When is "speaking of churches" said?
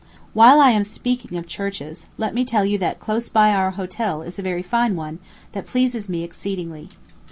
0.83-2.07